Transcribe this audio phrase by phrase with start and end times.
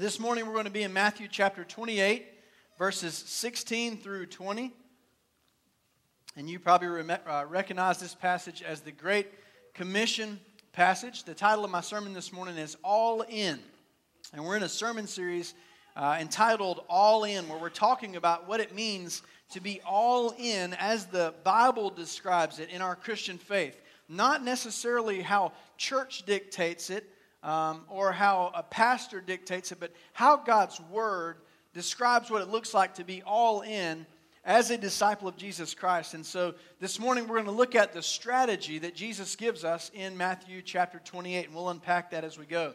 [0.00, 2.24] This morning we're going to be in Matthew chapter 28,
[2.78, 4.72] verses 16 through 20.
[6.38, 9.26] And you probably rem- uh, recognize this passage as the Great
[9.74, 10.40] Commission
[10.72, 11.24] passage.
[11.24, 13.58] The title of my sermon this morning is All In.
[14.32, 15.52] And we're in a sermon series
[15.94, 19.20] uh, entitled All In, where we're talking about what it means
[19.50, 23.78] to be all in as the Bible describes it in our Christian faith.
[24.08, 27.06] Not necessarily how church dictates it
[27.42, 31.36] um, or how a pastor dictates it, but how God's Word
[31.72, 34.06] describes what it looks like to be all in
[34.44, 36.14] as a disciple of Jesus Christ.
[36.14, 39.90] And so this morning we're going to look at the strategy that Jesus gives us
[39.94, 42.74] in Matthew chapter 28, and we'll unpack that as we go.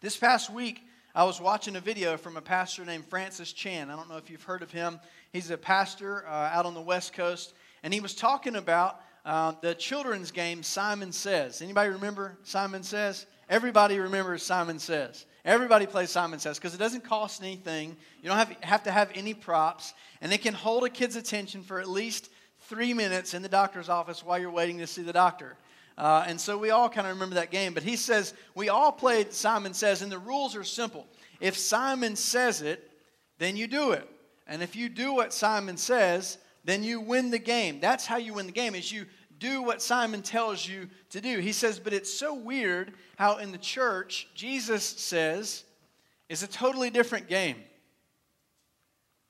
[0.00, 0.82] This past week,
[1.14, 3.90] I was watching a video from a pastor named Francis Chan.
[3.90, 5.00] I don't know if you've heard of him.
[5.32, 9.52] He's a pastor uh, out on the West Coast, and he was talking about uh,
[9.62, 11.62] the children's game Simon Says.
[11.62, 13.26] Anybody remember Simon Says?
[13.48, 15.24] Everybody remembers Simon Says.
[15.44, 17.96] Everybody plays Simon Says because it doesn't cost anything.
[18.22, 21.62] You don't have, have to have any props, and it can hold a kid's attention
[21.62, 22.30] for at least
[22.62, 25.56] three minutes in the doctor's office while you're waiting to see the doctor.
[25.96, 27.72] Uh, and so we all kind of remember that game.
[27.72, 31.06] But he says, we all played Simon Says, and the rules are simple.
[31.40, 32.90] If Simon says it,
[33.38, 34.08] then you do it.
[34.48, 37.80] And if you do what Simon says, then you win the game.
[37.80, 39.06] That's how you win the game, is you
[39.38, 41.38] do what Simon tells you to do.
[41.38, 45.64] He says, but it's so weird how in the church, Jesus says,
[46.28, 47.56] is a totally different game.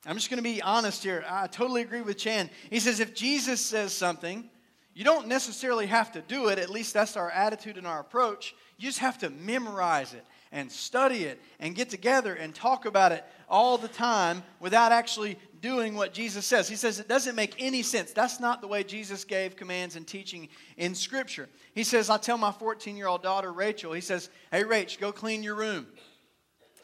[0.05, 1.25] I'm just going to be honest here.
[1.27, 2.49] I totally agree with Chan.
[2.69, 4.49] He says, if Jesus says something,
[4.93, 8.55] you don't necessarily have to do it, at least that's our attitude and our approach.
[8.77, 13.11] You just have to memorize it and study it and get together and talk about
[13.11, 16.69] it all the time without actually doing what Jesus says.
[16.69, 18.11] He says it doesn't make any sense.
[18.11, 21.49] That's not the way Jesus gave commands and teaching in Scripture.
[21.73, 25.11] He says, I tell my 14 year old daughter, Rachel, he says, Hey, Rach, go
[25.11, 25.87] clean your room.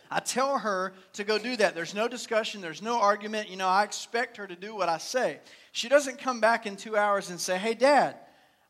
[0.09, 1.73] I tell her to go do that.
[1.73, 3.49] There's no discussion, there's no argument.
[3.49, 5.39] You know, I expect her to do what I say.
[5.71, 8.15] She doesn't come back in two hours and say, Hey, Dad,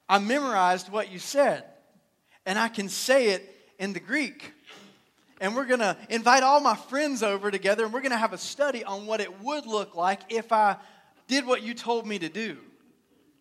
[0.08, 1.66] I memorized what you said,
[2.46, 3.50] and I can say it
[3.80, 4.54] in the Greek
[5.44, 8.32] and we're going to invite all my friends over together and we're going to have
[8.32, 10.78] a study on what it would look like if I
[11.28, 12.58] did what you told me to do.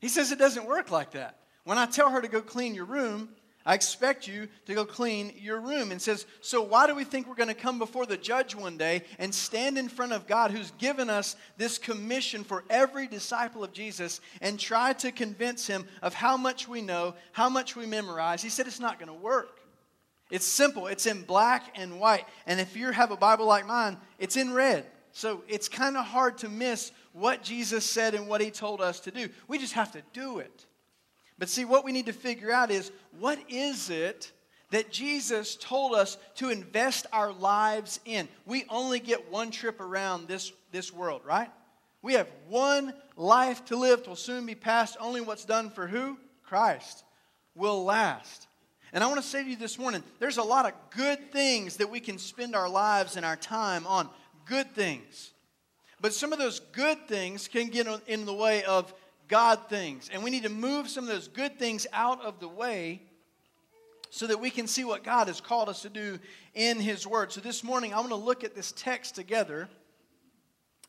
[0.00, 1.38] He says it doesn't work like that.
[1.62, 3.28] When I tell her to go clean your room,
[3.64, 5.92] I expect you to go clean your room.
[5.92, 8.76] And says, So why do we think we're going to come before the judge one
[8.76, 13.62] day and stand in front of God who's given us this commission for every disciple
[13.62, 17.86] of Jesus and try to convince him of how much we know, how much we
[17.86, 18.42] memorize?
[18.42, 19.61] He said, It's not going to work.
[20.32, 22.24] It's simple, it's in black and white.
[22.46, 24.86] And if you have a Bible like mine, it's in red.
[25.12, 29.00] So it's kind of hard to miss what Jesus said and what he told us
[29.00, 29.28] to do.
[29.46, 30.64] We just have to do it.
[31.38, 34.32] But see, what we need to figure out is what is it
[34.70, 38.26] that Jesus told us to invest our lives in?
[38.46, 41.50] We only get one trip around this, this world, right?
[42.00, 44.96] We have one life to live, will soon be past.
[44.98, 46.16] Only what's done for who?
[46.42, 47.04] Christ
[47.54, 48.46] will last.
[48.92, 51.78] And I want to say to you this morning there's a lot of good things
[51.78, 54.08] that we can spend our lives and our time on.
[54.44, 55.32] Good things.
[56.00, 58.92] But some of those good things can get in the way of
[59.28, 60.10] God things.
[60.12, 63.02] And we need to move some of those good things out of the way
[64.10, 66.18] so that we can see what God has called us to do
[66.54, 67.32] in His Word.
[67.32, 69.70] So this morning, I want to look at this text together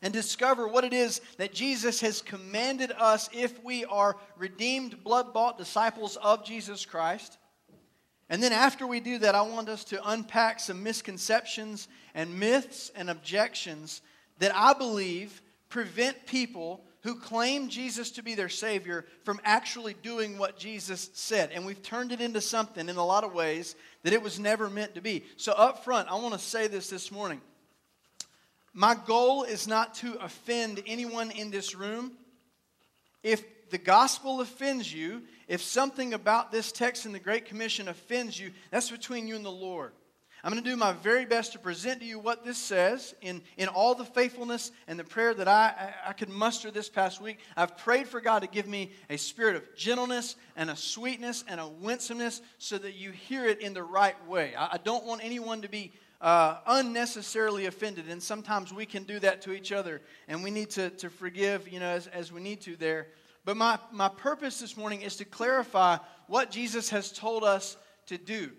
[0.02, 5.32] and discover what it is that Jesus has commanded us if we are redeemed, blood
[5.32, 7.38] bought disciples of Jesus Christ.
[8.30, 12.90] And then after we do that, I want us to unpack some misconceptions and myths
[12.96, 14.00] and objections
[14.38, 20.38] that I believe prevent people who claim Jesus to be their Savior from actually doing
[20.38, 21.50] what Jesus said.
[21.52, 24.70] And we've turned it into something in a lot of ways that it was never
[24.70, 25.22] meant to be.
[25.36, 27.42] So, up front, I want to say this this morning.
[28.72, 32.12] My goal is not to offend anyone in this room.
[33.24, 38.38] If the gospel offends you, if something about this text in the Great Commission offends
[38.38, 39.92] you, that's between you and the Lord.
[40.44, 43.40] I'm going to do my very best to present to you what this says in,
[43.56, 45.72] in all the faithfulness and the prayer that I,
[46.04, 47.38] I, I could muster this past week.
[47.56, 51.60] I've prayed for God to give me a spirit of gentleness and a sweetness and
[51.60, 54.54] a winsomeness so that you hear it in the right way.
[54.54, 55.94] I, I don't want anyone to be
[56.24, 60.70] uh, unnecessarily offended, and sometimes we can do that to each other, and we need
[60.70, 63.08] to, to forgive, you know, as, as we need to there.
[63.44, 67.76] But my, my purpose this morning is to clarify what Jesus has told us
[68.06, 68.52] to do.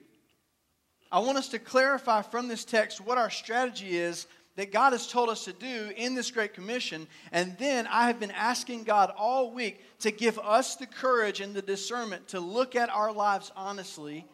[1.11, 4.27] I want us to clarify from this text what our strategy is
[4.57, 7.07] that God has told us to do in this Great Commission.
[7.31, 11.55] And then I have been asking God all week to give us the courage and
[11.55, 14.27] the discernment to look at our lives honestly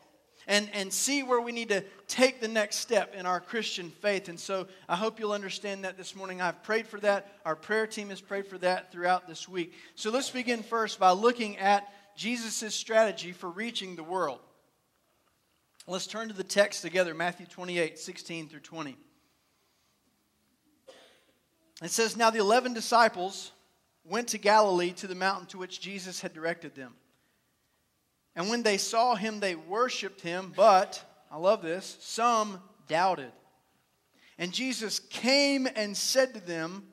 [0.48, 4.30] and, and see where we need to take the next step in our Christian faith.
[4.30, 6.42] And so I hope you'll understand that this morning.
[6.42, 7.40] I've prayed for that.
[7.46, 9.74] Our prayer team has prayed for that throughout this week.
[9.96, 14.40] So let's begin first by looking at Jesus' strategy for reaching the world.
[15.88, 18.98] Let's turn to the text together Matthew 28 16 through 20.
[21.82, 23.52] It says, Now the eleven disciples
[24.04, 26.94] went to Galilee to the mountain to which Jesus had directed them.
[28.36, 33.32] And when they saw him, they worshiped him, but, I love this, some doubted.
[34.38, 36.88] And Jesus came and said to them,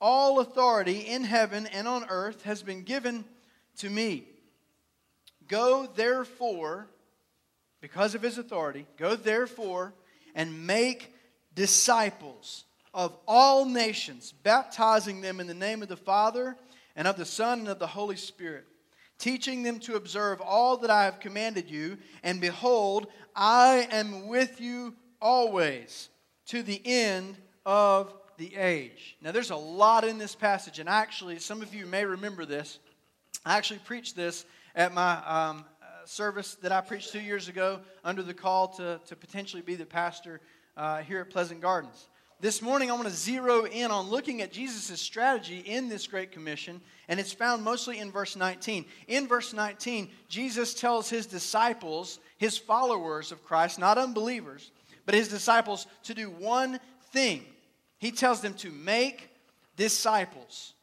[0.00, 3.24] All authority in heaven and on earth has been given
[3.78, 4.26] to me.
[5.48, 6.88] Go therefore,
[7.80, 9.94] because of his authority, go therefore
[10.34, 11.12] and make
[11.54, 16.56] disciples of all nations, baptizing them in the name of the Father
[16.96, 18.64] and of the Son and of the Holy Spirit,
[19.18, 21.98] teaching them to observe all that I have commanded you.
[22.22, 26.08] And behold, I am with you always
[26.46, 29.16] to the end of the age.
[29.22, 32.78] Now, there's a lot in this passage, and actually, some of you may remember this.
[33.44, 34.44] I actually preached this
[34.74, 39.00] at my um, uh, service that I preached two years ago under the call to,
[39.06, 40.40] to potentially be the pastor
[40.76, 42.08] uh, here at Pleasant Gardens.
[42.44, 46.30] This morning, I want to zero in on looking at Jesus' strategy in this Great
[46.30, 48.84] Commission, and it's found mostly in verse 19.
[49.08, 54.72] In verse 19, Jesus tells his disciples, his followers of Christ, not unbelievers,
[55.06, 56.80] but his disciples, to do one
[57.12, 57.46] thing.
[57.96, 59.30] He tells them to make
[59.78, 60.74] disciples.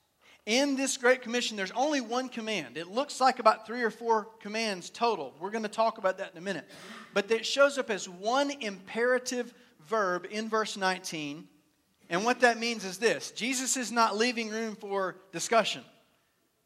[0.48, 2.76] In this Great Commission, there's only one command.
[2.76, 5.36] It looks like about three or four commands total.
[5.40, 6.68] We're going to talk about that in a minute.
[7.14, 9.54] But it shows up as one imperative
[9.88, 11.50] verb in verse 19
[12.12, 15.84] and what that means is this Jesus is not leaving room for discussion.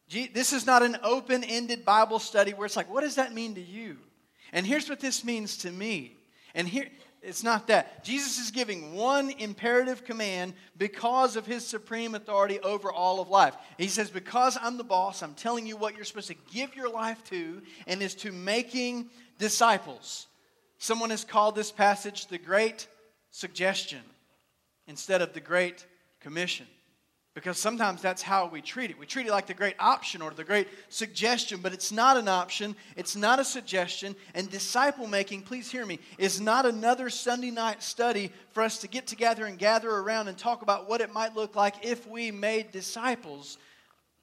[0.09, 3.55] This is not an open ended Bible study where it's like, what does that mean
[3.55, 3.97] to you?
[4.51, 6.15] And here's what this means to me.
[6.53, 6.87] And here,
[7.23, 8.03] it's not that.
[8.03, 13.55] Jesus is giving one imperative command because of his supreme authority over all of life.
[13.77, 16.89] He says, Because I'm the boss, I'm telling you what you're supposed to give your
[16.89, 19.09] life to, and is to making
[19.39, 20.27] disciples.
[20.77, 22.87] Someone has called this passage the Great
[23.31, 24.01] Suggestion
[24.87, 25.85] instead of the Great
[26.19, 26.67] Commission.
[27.35, 28.97] Because sometimes that's how we treat it.
[28.97, 32.29] We treat it like the great option or the great suggestion, but it's not an
[32.29, 34.15] option, it's not a suggestion.
[34.33, 38.87] And disciple making, please hear me, is not another Sunday night study for us to
[38.87, 42.31] get together and gather around and talk about what it might look like if we
[42.31, 43.57] made disciples.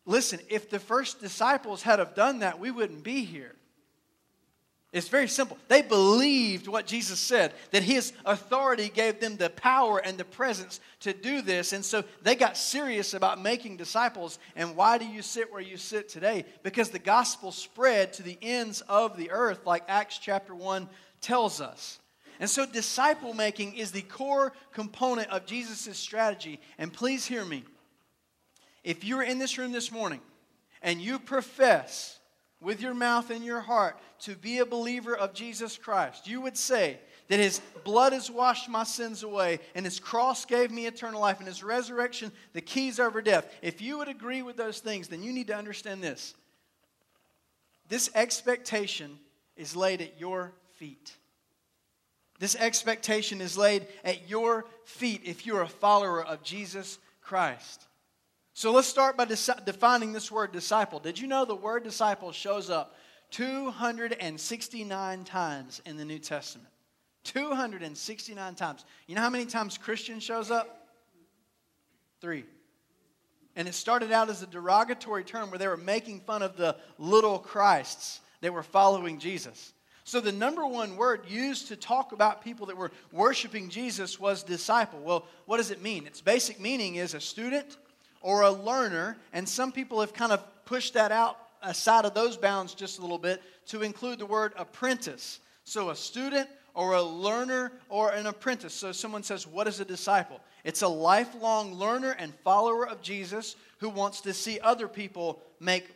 [0.07, 3.55] Listen, if the first disciples had have done that, we wouldn't be here.
[4.93, 5.57] It's very simple.
[5.69, 10.81] They believed what Jesus said, that his authority gave them the power and the presence
[11.01, 11.73] to do this.
[11.73, 14.39] And so they got serious about making disciples.
[14.55, 16.45] And why do you sit where you sit today?
[16.63, 20.87] Because the gospel spread to the ends of the earth, like Acts chapter 1
[21.23, 21.99] tells us.
[22.39, 26.61] And so disciple making is the core component of Jesus' strategy.
[26.77, 27.65] And please hear me.
[28.85, 30.21] If you're in this room this morning
[30.83, 32.19] and you profess,
[32.63, 36.57] with your mouth and your heart to be a believer of Jesus Christ, you would
[36.57, 36.99] say
[37.29, 41.39] that his blood has washed my sins away and his cross gave me eternal life
[41.39, 43.53] and his resurrection the keys over death.
[43.63, 46.35] If you would agree with those things, then you need to understand this.
[47.89, 49.19] This expectation
[49.57, 51.17] is laid at your feet.
[52.39, 57.87] This expectation is laid at your feet if you're a follower of Jesus Christ.
[58.55, 61.01] So let's start by defining this word disciple.
[61.01, 62.95] Did you know the word disciple shows up
[63.31, 66.69] 269 times in the New Testament?
[67.25, 68.85] 269 times.
[69.07, 70.89] You know how many times Christian shows up?
[72.21, 72.45] Three.
[73.57, 76.77] And it started out as a derogatory term where they were making fun of the
[76.99, 79.73] little Christs that were following Jesus.
[80.05, 84.43] So, the number one word used to talk about people that were worshiping Jesus was
[84.43, 84.99] disciple.
[85.01, 86.07] Well, what does it mean?
[86.07, 87.77] Its basic meaning is a student
[88.23, 92.37] or a learner, and some people have kind of pushed that out aside of those
[92.37, 95.41] bounds just a little bit to include the word apprentice.
[95.65, 98.75] So, a student or a learner or an apprentice.
[98.75, 100.41] So, someone says, What is a disciple?
[100.65, 105.89] It's a lifelong learner and follower of Jesus who wants to see other people make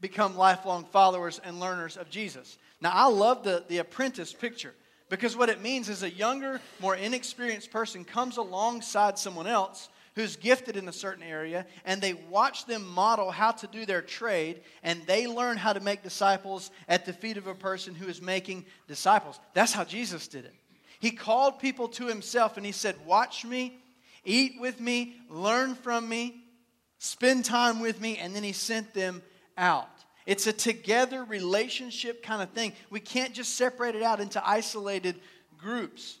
[0.00, 2.58] become lifelong followers and learners of Jesus.
[2.80, 4.74] Now, I love the, the apprentice picture
[5.08, 10.36] because what it means is a younger, more inexperienced person comes alongside someone else who's
[10.36, 14.60] gifted in a certain area, and they watch them model how to do their trade,
[14.82, 18.20] and they learn how to make disciples at the feet of a person who is
[18.20, 19.40] making disciples.
[19.54, 20.54] That's how Jesus did it.
[21.00, 23.80] He called people to himself and he said, Watch me,
[24.24, 26.44] eat with me, learn from me,
[26.98, 29.20] spend time with me, and then he sent them
[29.58, 29.88] out.
[30.26, 32.74] It's a together relationship kind of thing.
[32.90, 35.16] We can't just separate it out into isolated
[35.58, 36.18] groups.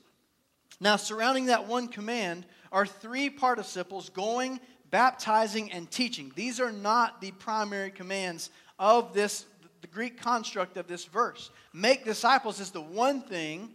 [0.80, 4.58] Now, surrounding that one command are three participles going,
[4.90, 6.32] baptizing, and teaching.
[6.34, 9.44] These are not the primary commands of this,
[9.82, 11.50] the Greek construct of this verse.
[11.72, 13.70] Make disciples is the one thing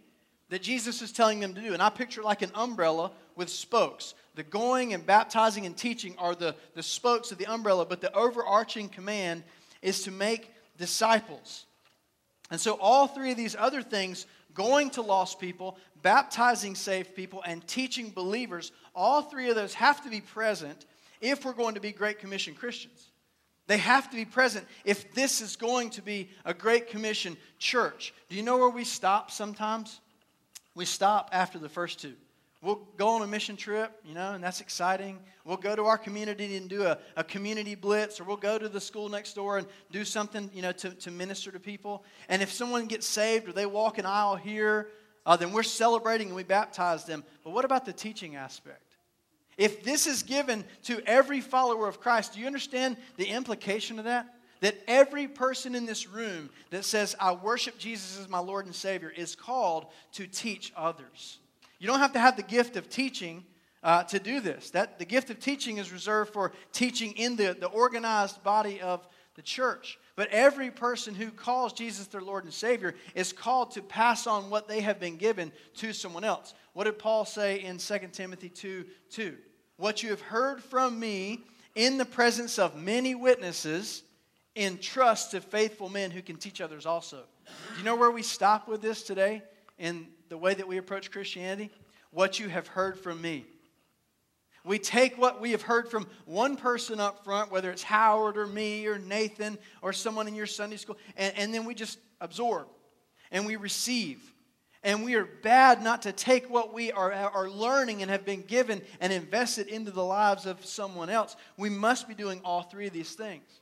[0.50, 1.72] that Jesus is telling them to do.
[1.72, 4.14] And I picture like an umbrella with spokes.
[4.34, 8.14] The going and baptizing and teaching are the, the spokes of the umbrella, but the
[8.14, 9.44] overarching command
[9.82, 11.66] is to make disciples.
[12.50, 17.42] And so, all three of these other things going to lost people, baptizing saved people,
[17.46, 20.86] and teaching believers all three of those have to be present
[21.20, 23.10] if we're going to be Great Commission Christians.
[23.66, 28.14] They have to be present if this is going to be a Great Commission church.
[28.28, 30.00] Do you know where we stop sometimes?
[30.74, 32.14] We stop after the first two.
[32.60, 35.20] We'll go on a mission trip, you know, and that's exciting.
[35.44, 38.68] We'll go to our community and do a, a community blitz, or we'll go to
[38.68, 42.02] the school next door and do something, you know, to, to minister to people.
[42.28, 44.88] And if someone gets saved or they walk an aisle here,
[45.28, 47.22] uh, then we're celebrating and we baptize them.
[47.44, 48.96] But what about the teaching aspect?
[49.58, 54.06] If this is given to every follower of Christ, do you understand the implication of
[54.06, 54.34] that?
[54.60, 58.74] That every person in this room that says, I worship Jesus as my Lord and
[58.74, 61.40] Savior, is called to teach others.
[61.78, 63.44] You don't have to have the gift of teaching
[63.82, 64.70] uh, to do this.
[64.70, 69.06] That, the gift of teaching is reserved for teaching in the, the organized body of
[69.34, 69.98] the church.
[70.18, 74.50] But every person who calls Jesus their Lord and Savior is called to pass on
[74.50, 76.54] what they have been given to someone else.
[76.72, 79.36] What did Paul say in 2 Timothy 2 2?
[79.76, 81.44] What you have heard from me
[81.76, 84.02] in the presence of many witnesses,
[84.56, 87.22] entrust to faithful men who can teach others also.
[87.46, 89.44] Do you know where we stop with this today?
[89.78, 91.70] In the way that we approach Christianity?
[92.10, 93.46] What you have heard from me.
[94.68, 98.46] We take what we have heard from one person up front, whether it's Howard or
[98.46, 102.68] me or Nathan or someone in your Sunday school, and, and then we just absorb
[103.30, 104.20] and we receive.
[104.84, 108.42] And we are bad not to take what we are, are learning and have been
[108.42, 111.34] given and invest it into the lives of someone else.
[111.56, 113.60] We must be doing all three of these things.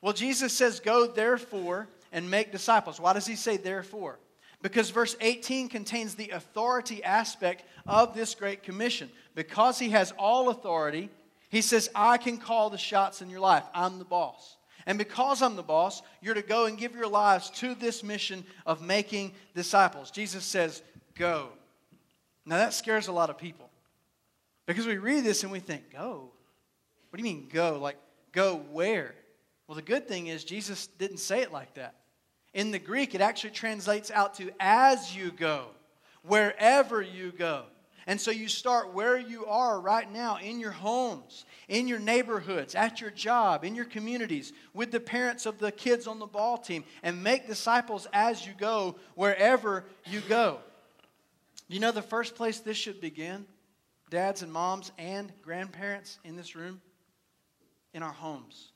[0.00, 2.98] Well, Jesus says, Go therefore and make disciples.
[2.98, 4.18] Why does he say therefore?
[4.62, 9.10] Because verse 18 contains the authority aspect of this Great Commission.
[9.34, 11.10] Because he has all authority,
[11.50, 13.64] he says, I can call the shots in your life.
[13.74, 14.56] I'm the boss.
[14.86, 18.44] And because I'm the boss, you're to go and give your lives to this mission
[18.64, 20.10] of making disciples.
[20.10, 20.82] Jesus says,
[21.14, 21.48] Go.
[22.44, 23.68] Now that scares a lot of people
[24.66, 26.30] because we read this and we think, Go?
[27.10, 27.78] What do you mean, go?
[27.80, 27.96] Like,
[28.32, 29.14] go where?
[29.66, 31.94] Well, the good thing is, Jesus didn't say it like that.
[32.56, 35.66] In the Greek, it actually translates out to as you go,
[36.22, 37.64] wherever you go.
[38.06, 42.74] And so you start where you are right now in your homes, in your neighborhoods,
[42.74, 46.56] at your job, in your communities, with the parents of the kids on the ball
[46.56, 50.60] team, and make disciples as you go, wherever you go.
[51.68, 53.44] You know the first place this should begin,
[54.08, 56.80] dads and moms and grandparents in this room?
[57.92, 58.72] In our homes.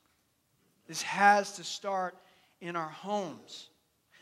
[0.87, 2.15] This has to start
[2.59, 3.69] in our homes.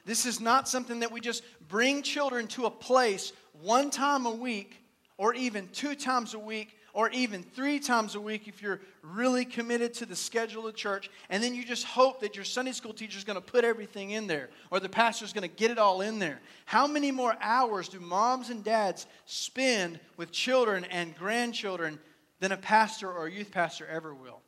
[0.09, 4.31] This is not something that we just bring children to a place one time a
[4.31, 4.75] week,
[5.17, 9.45] or even two times a week, or even three times a week if you're really
[9.45, 12.91] committed to the schedule of church, and then you just hope that your Sunday school
[12.91, 15.69] teacher is going to put everything in there, or the pastor is going to get
[15.69, 16.39] it all in there.
[16.65, 21.99] How many more hours do moms and dads spend with children and grandchildren
[22.39, 24.41] than a pastor or a youth pastor ever will?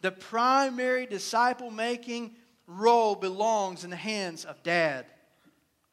[0.00, 2.30] The primary disciple making
[2.68, 5.06] role belongs in the hands of dad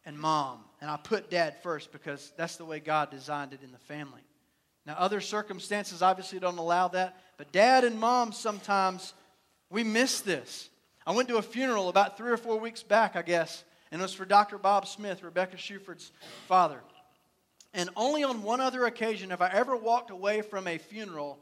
[0.05, 0.59] and mom.
[0.81, 4.21] And I put dad first because that's the way God designed it in the family.
[4.85, 9.13] Now, other circumstances obviously don't allow that, but dad and mom sometimes
[9.71, 10.69] we miss this.
[11.07, 14.03] I went to a funeral about three or four weeks back, I guess, and it
[14.03, 14.57] was for Dr.
[14.57, 16.11] Bob Smith, Rebecca Shuford's
[16.47, 16.81] father.
[17.73, 21.39] And only on one other occasion have I ever walked away from a funeral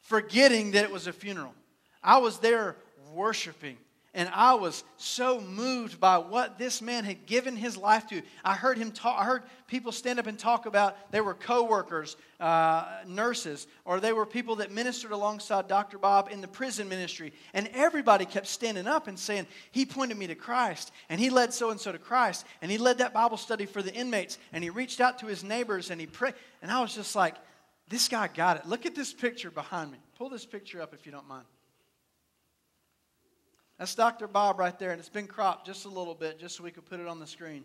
[0.00, 1.54] forgetting that it was a funeral.
[2.02, 2.76] I was there
[3.12, 3.76] worshiping.
[4.12, 8.22] And I was so moved by what this man had given his life to.
[8.44, 9.20] I heard him talk.
[9.20, 14.12] I heard people stand up and talk about they were coworkers, uh, nurses, or they
[14.12, 15.96] were people that ministered alongside Dr.
[15.96, 17.32] Bob in the prison ministry.
[17.54, 21.54] And everybody kept standing up and saying, "He pointed me to Christ, and he led
[21.54, 24.64] so and so to Christ, and he led that Bible study for the inmates, and
[24.64, 27.36] he reached out to his neighbors, and he prayed." And I was just like,
[27.88, 29.98] "This guy got it." Look at this picture behind me.
[30.18, 31.46] Pull this picture up if you don't mind.
[33.80, 34.28] That's Dr.
[34.28, 36.84] Bob right there, and it's been cropped just a little bit just so we could
[36.84, 37.64] put it on the screen.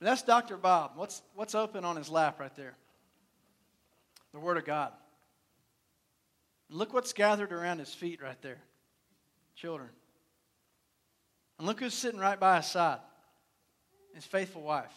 [0.00, 0.56] But that's Dr.
[0.56, 0.94] Bob.
[0.96, 2.74] What's, what's open on his lap right there?
[4.32, 4.90] The Word of God.
[6.68, 8.58] Look what's gathered around his feet right there
[9.54, 9.88] children.
[11.58, 12.98] And look who's sitting right by his side
[14.14, 14.92] his faithful wife.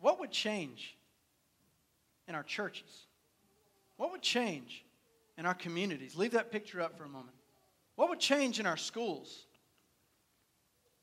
[0.00, 0.96] What would change
[2.26, 3.06] in our churches?
[3.98, 4.84] What would change
[5.38, 6.16] in our communities?
[6.16, 7.35] Leave that picture up for a moment.
[7.96, 9.46] What would change in our schools?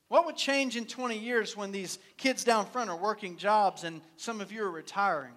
[0.08, 4.00] What would change in 20 years when these kids down front are working jobs and
[4.16, 5.34] some of you are retiring?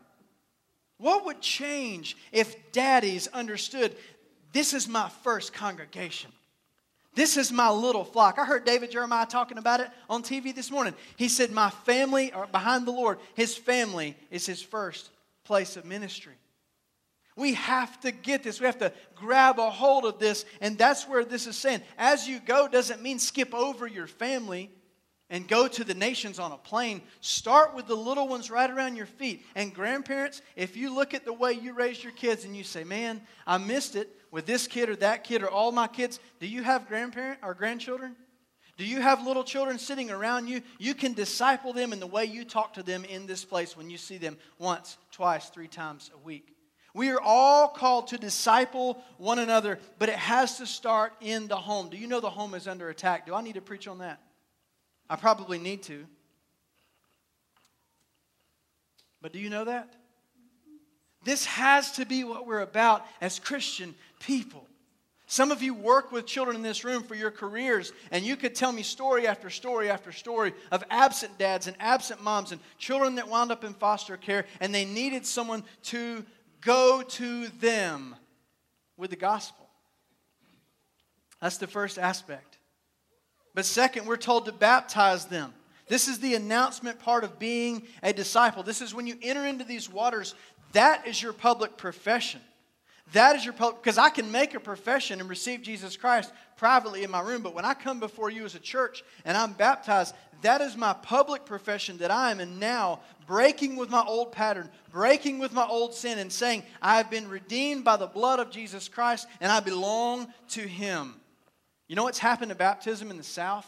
[0.99, 3.97] What would change if daddies understood
[4.53, 6.31] this is my first congregation?
[7.15, 8.39] This is my little flock.
[8.39, 10.95] I heard David Jeremiah talking about it on TV this morning.
[11.17, 13.19] He said, My family behind the Lord.
[13.35, 15.09] His family is his first
[15.45, 16.35] place of ministry.
[17.37, 18.61] We have to get this.
[18.61, 20.47] We have to grab a hold of this.
[20.62, 21.83] And that's where this is saying.
[21.99, 24.71] As you go doesn't mean skip over your family
[25.28, 27.02] and go to the nations on a plane.
[27.21, 29.45] Start with the little ones right around your feet.
[29.55, 32.85] And grandparents, if you look at the way you raised your kids and you say,
[32.85, 36.47] man, I missed it with this kid or that kid or all my kids, do
[36.47, 38.16] you have grandparent or grandchildren?
[38.78, 40.62] Do you have little children sitting around you?
[40.78, 43.90] You can disciple them in the way you talk to them in this place when
[43.90, 46.56] you see them once, twice, three times a week.
[46.97, 51.57] We are all called to disciple one another, but it has to start in the
[51.57, 51.91] home.
[51.91, 53.26] Do you know the home is under attack?
[53.26, 54.19] Do I need to preach on that?
[55.11, 56.07] I probably need to.
[59.21, 59.93] But do you know that?
[61.23, 64.67] This has to be what we're about as Christian people.
[65.26, 68.55] Some of you work with children in this room for your careers, and you could
[68.55, 73.17] tell me story after story after story of absent dads and absent moms and children
[73.17, 76.25] that wound up in foster care, and they needed someone to
[76.61, 78.15] go to them
[78.97, 79.69] with the gospel.
[81.41, 82.59] That's the first aspect.
[83.55, 85.53] But second, we're told to baptize them.
[85.89, 88.63] This is the announcement part of being a disciple.
[88.63, 90.35] This is when you enter into these waters,
[90.73, 92.41] that is your public profession.
[93.13, 97.05] That is your public, because I can make a profession and receive Jesus Christ privately
[97.05, 100.15] in my room, but when I come before you as a church and I'm baptized,
[100.43, 104.71] that is my public profession that I am in now breaking with my old pattern,
[104.91, 108.51] breaking with my old sin, and saying, I have been redeemed by the blood of
[108.51, 111.14] Jesus Christ and I belong to Him.
[111.88, 113.66] You know what's happened to baptism in the South?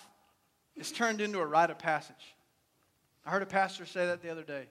[0.76, 2.36] It's turned into a rite of passage.
[3.24, 4.66] I heard a pastor say that the other day.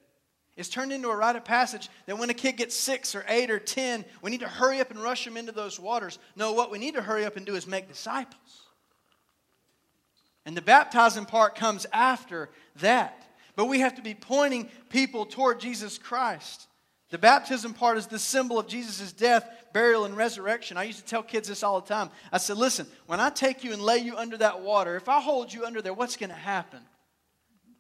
[0.58, 3.52] It's turned into a rite of passage that when a kid gets six or eight
[3.52, 6.18] or ten, we need to hurry up and rush them into those waters.
[6.36, 8.64] No, what we need to hurry up and do is make disciples.
[10.48, 13.24] And the baptizing part comes after that.
[13.56, 16.68] But we have to be pointing people toward Jesus Christ.
[17.12, 20.76] The baptism part is the symbol of Jesus' death, burial, and resurrection.
[20.76, 22.10] I used to tell kids this all the time.
[22.32, 25.22] I said, listen, when I take you and lay you under that water, if I
[25.22, 26.80] hold you under there, what's going to happen?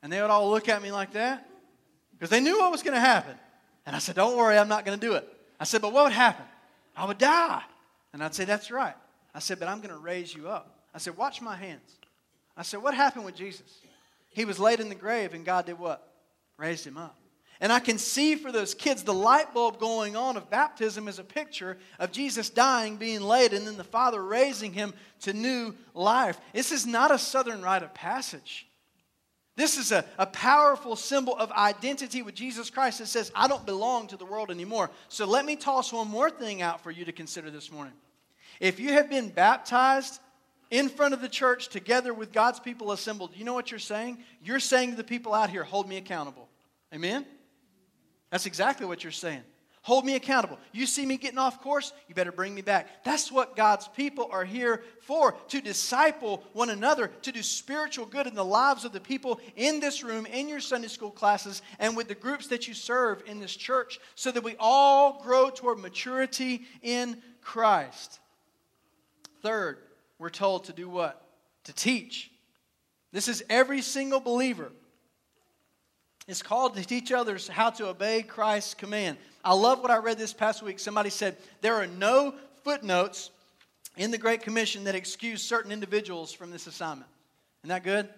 [0.03, 1.46] And they would all look at me like that
[2.17, 3.35] because they knew what was going to happen.
[3.85, 5.27] And I said, don't worry, I'm not going to do it.
[5.59, 6.45] I said, but what would happen?
[6.95, 7.61] I would die.
[8.13, 8.95] And I'd say, that's right.
[9.33, 10.79] I said, but I'm going to raise you up.
[10.93, 11.95] I said, watch my hands.
[12.55, 13.79] I said, what happened with Jesus?
[14.29, 16.11] He was laid in the grave, and God did what?
[16.57, 17.15] Raised him up.
[17.59, 21.17] And I can see for those kids the light bulb going on of baptism is
[21.17, 25.73] a picture of Jesus dying, being laid, and then the Father raising him to new
[25.95, 26.39] life.
[26.53, 28.66] This is not a southern rite of passage.
[29.57, 33.65] This is a, a powerful symbol of identity with Jesus Christ that says, I don't
[33.65, 34.91] belong to the world anymore.
[35.09, 37.93] So let me toss one more thing out for you to consider this morning.
[38.59, 40.19] If you have been baptized
[40.69, 44.19] in front of the church together with God's people assembled, you know what you're saying?
[44.43, 46.47] You're saying to the people out here, hold me accountable.
[46.93, 47.25] Amen?
[48.29, 49.41] That's exactly what you're saying.
[49.87, 50.59] Hold me accountable.
[50.73, 53.05] You see me getting off course, you better bring me back.
[53.05, 58.27] That's what God's people are here for to disciple one another, to do spiritual good
[58.27, 61.95] in the lives of the people in this room, in your Sunday school classes, and
[61.95, 65.79] with the groups that you serve in this church, so that we all grow toward
[65.79, 68.19] maturity in Christ.
[69.41, 69.77] Third,
[70.19, 71.25] we're told to do what?
[71.63, 72.29] To teach.
[73.13, 74.69] This is every single believer
[76.27, 79.17] it's called to teach others how to obey Christ's command.
[79.47, 80.77] I love what I read this past week.
[80.77, 83.31] Somebody said, There are no footnotes
[83.95, 87.09] in the Great Commission that excuse certain individuals from this assignment.
[87.63, 88.09] Isn't that good?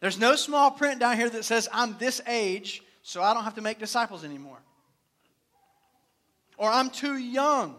[0.00, 3.54] There's no small print down here that says, I'm this age, so I don't have
[3.54, 4.58] to make disciples anymore.
[6.58, 7.76] Or I'm too young,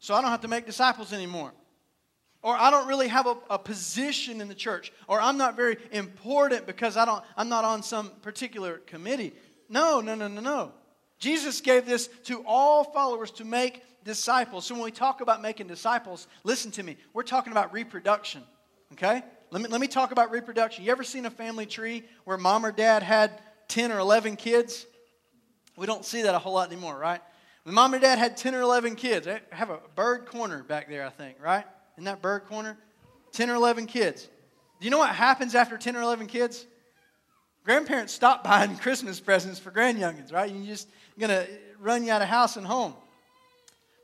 [0.00, 1.52] so I don't have to make disciples anymore
[2.42, 5.76] or I don't really have a, a, position in the church, or I'm not very
[5.92, 9.32] important because I don't, I'm not on some particular committee.
[9.68, 10.72] No, no, no, no, no.
[11.22, 14.66] Jesus gave this to all followers to make disciples.
[14.66, 16.96] So when we talk about making disciples, listen to me.
[17.14, 18.42] We're talking about reproduction,
[18.94, 19.22] okay?
[19.52, 20.84] Let me, let me talk about reproduction.
[20.84, 24.84] You ever seen a family tree where mom or dad had 10 or 11 kids?
[25.76, 27.20] We don't see that a whole lot anymore, right?
[27.62, 30.88] When mom or dad had 10 or 11 kids, I have a bird corner back
[30.88, 31.64] there, I think, right?
[31.98, 32.76] in that bird corner?
[33.32, 34.28] 10 or 11 kids.
[34.80, 36.66] Do you know what happens after 10 or 11 kids?
[37.64, 40.50] Grandparents stop buying Christmas presents for grandyoungins, right?
[40.50, 41.46] You're just going to
[41.80, 42.94] run you out of house and home.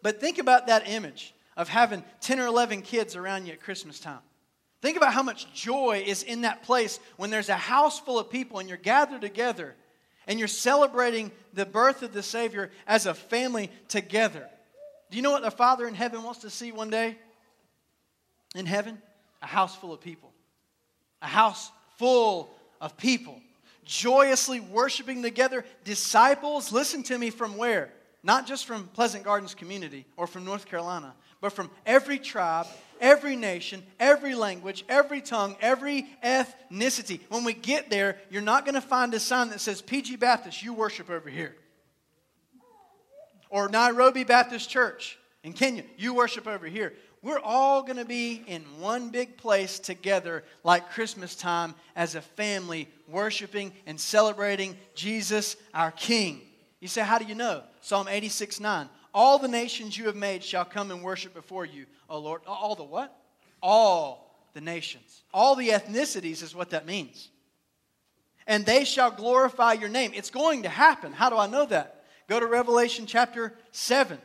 [0.02, 3.98] But think about that image of having 10 or 11 kids around you at Christmas
[3.98, 4.20] time.
[4.80, 8.30] Think about how much joy is in that place when there's a house full of
[8.30, 9.74] people and you're gathered together
[10.28, 14.48] and you're celebrating the birth of the Savior as a family together.
[15.10, 17.16] Do you know what the Father in heaven wants to see one day?
[18.54, 18.98] In heaven?
[19.42, 20.32] A house full of people.
[21.22, 23.40] A house full of people.
[23.88, 25.64] Joyously worshiping together.
[25.82, 27.90] Disciples, listen to me from where?
[28.22, 32.66] Not just from Pleasant Gardens community or from North Carolina, but from every tribe,
[33.00, 37.20] every nation, every language, every tongue, every ethnicity.
[37.30, 40.62] When we get there, you're not going to find a sign that says PG Baptist,
[40.62, 41.56] you worship over here.
[43.48, 46.92] Or Nairobi Baptist Church in Kenya, you worship over here.
[47.22, 52.20] We're all going to be in one big place together like Christmas time as a
[52.20, 56.40] family, worshiping and celebrating Jesus, our King.
[56.80, 57.62] You say, How do you know?
[57.80, 58.88] Psalm 86 9.
[59.12, 62.42] All the nations you have made shall come and worship before you, O Lord.
[62.46, 63.16] All the what?
[63.60, 65.24] All the nations.
[65.34, 67.30] All the ethnicities is what that means.
[68.46, 70.12] And they shall glorify your name.
[70.14, 71.12] It's going to happen.
[71.12, 72.04] How do I know that?
[72.28, 74.18] Go to Revelation chapter 7.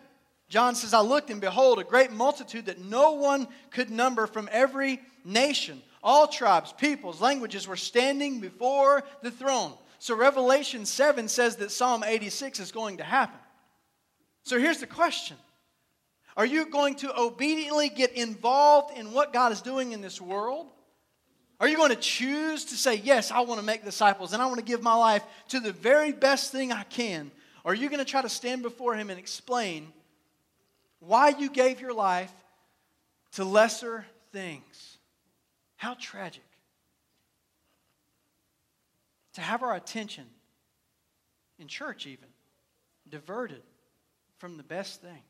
[0.54, 4.48] John says, I looked and behold, a great multitude that no one could number from
[4.52, 5.82] every nation.
[6.04, 9.74] All tribes, peoples, languages were standing before the throne.
[9.98, 13.40] So Revelation 7 says that Psalm 86 is going to happen.
[14.44, 15.38] So here's the question
[16.38, 20.68] Are you going to obediently get involved in what God is doing in this world?
[21.60, 24.46] Are you going to choose to say, Yes, I want to make disciples and I
[24.46, 27.32] want to give my life to the very best thing I can?
[27.64, 29.92] Or are you going to try to stand before Him and explain
[31.06, 32.32] why you gave your life
[33.34, 34.98] to lesser things?
[35.76, 36.44] How tragic.
[39.34, 40.26] To have our attention,
[41.60, 42.28] in church even,
[43.10, 43.64] diverted
[44.38, 45.24] from the best thing.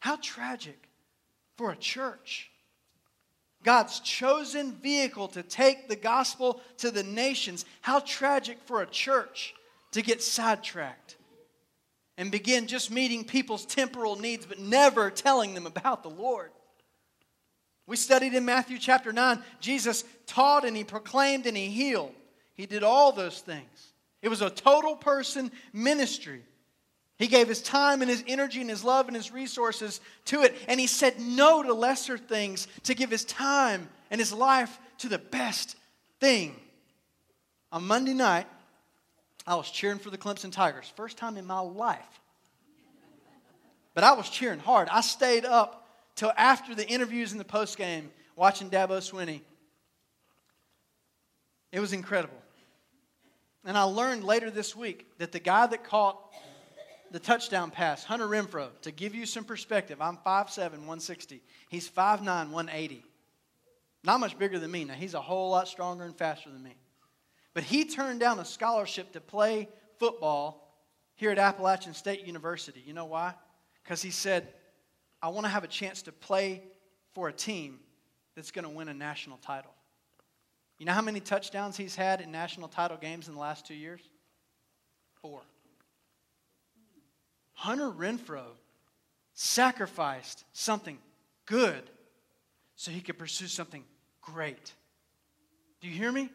[0.00, 0.88] How tragic
[1.56, 2.50] for a church.
[3.62, 7.64] God's chosen vehicle to take the gospel to the nations.
[7.80, 9.54] How tragic for a church
[9.92, 11.16] to get sidetracked
[12.16, 16.50] and begin just meeting people's temporal needs, but never telling them about the Lord.
[17.86, 22.14] We studied in Matthew chapter 9, Jesus taught and he proclaimed and he healed.
[22.54, 23.92] He did all those things.
[24.22, 26.42] It was a total person ministry.
[27.18, 30.56] He gave his time and his energy and his love and his resources to it.
[30.66, 35.08] And he said no to lesser things to give his time and his life to
[35.08, 35.76] the best
[36.20, 36.56] thing.
[37.70, 38.46] On Monday night,
[39.46, 40.90] I was cheering for the Clemson Tigers.
[40.96, 42.20] First time in my life.
[43.94, 44.88] But I was cheering hard.
[44.90, 49.40] I stayed up till after the interviews and the post game watching Dabo Swinney.
[51.70, 52.38] It was incredible.
[53.64, 56.18] And I learned later this week that the guy that caught
[57.10, 61.40] the touchdown pass, Hunter Renfrow, to give you some perspective, I'm 5'7, 160.
[61.68, 63.04] He's 5'9, 180.
[64.02, 64.84] Not much bigger than me.
[64.84, 66.74] Now, he's a whole lot stronger and faster than me.
[67.54, 70.74] But he turned down a scholarship to play football
[71.14, 72.82] here at Appalachian State University.
[72.84, 73.34] You know why?
[73.82, 74.48] Because he said,
[75.22, 76.64] I want to have a chance to play
[77.14, 77.78] for a team
[78.34, 79.70] that's going to win a national title.
[80.78, 83.74] You know how many touchdowns he's had in national title games in the last two
[83.74, 84.00] years?
[85.22, 85.42] Four.
[87.52, 88.48] Hunter Renfrow
[89.32, 90.98] sacrificed something
[91.46, 91.88] good
[92.74, 93.84] so he could pursue something
[94.20, 94.72] great.
[95.80, 96.28] Do you hear me?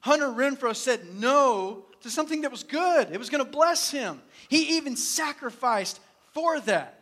[0.00, 3.10] Hunter Renfrow said no to something that was good.
[3.10, 4.22] It was going to bless him.
[4.48, 6.00] He even sacrificed
[6.32, 6.98] for that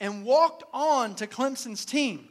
[0.00, 2.28] and walked on to Clemson's team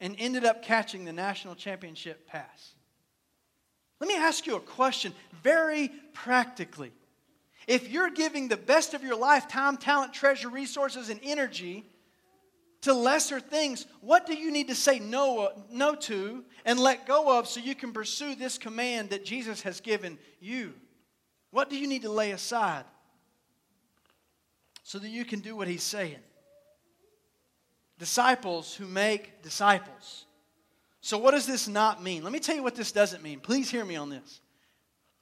[0.00, 2.74] and ended up catching the national championship pass.
[4.00, 6.92] Let me ask you a question very practically.
[7.66, 11.84] If you're giving the best of your life, time, talent, treasure, resources, and energy
[12.82, 17.38] to lesser things, what do you need to say no, no to and let go
[17.38, 20.74] of so you can pursue this command that Jesus has given you?
[21.50, 22.84] What do you need to lay aside
[24.84, 26.18] so that you can do what he's saying?
[27.98, 30.26] Disciples who make disciples.
[31.00, 32.22] So, what does this not mean?
[32.22, 33.40] Let me tell you what this doesn't mean.
[33.40, 34.40] Please hear me on this.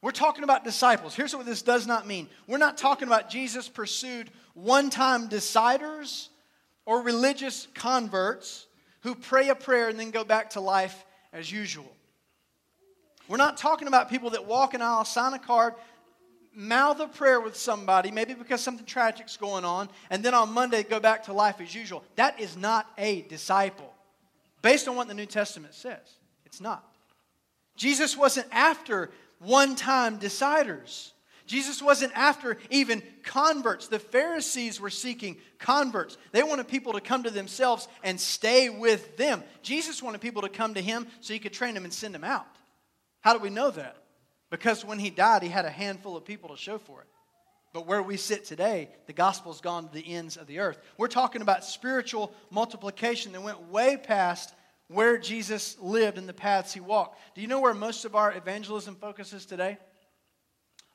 [0.03, 1.15] We're talking about disciples.
[1.15, 6.29] Here's what this does not mean we're not talking about Jesus pursued one time deciders
[6.87, 8.67] or religious converts
[9.01, 11.93] who pray a prayer and then go back to life as usual.
[13.29, 15.75] We're not talking about people that walk an aisle, sign a card,
[16.55, 20.83] mouth a prayer with somebody, maybe because something tragic's going on, and then on Monday
[20.83, 22.03] go back to life as usual.
[22.15, 23.93] That is not a disciple.
[24.63, 26.01] based on what the New Testament says.
[26.45, 26.85] It's not.
[27.77, 31.13] Jesus wasn't after one time deciders.
[31.47, 33.89] Jesus wasn't after even converts.
[33.89, 36.19] The Pharisees were seeking converts.
[36.33, 39.43] They wanted people to come to themselves and stay with them.
[39.63, 42.25] Jesus wanted people to come to him so he could train them and send them
[42.25, 42.47] out.
[43.21, 43.97] How do we know that?
[44.51, 47.09] Because when he died, he had a handful of people to show for it.
[47.73, 50.79] But where we sit today, the gospel's gone to the ends of the earth.
[50.97, 54.55] We're talking about spiritual multiplication that went way past
[54.89, 57.19] where Jesus lived and the paths he walked.
[57.35, 59.79] Do you know where most of our evangelism focuses today?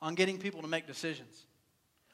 [0.01, 1.45] On getting people to make decisions.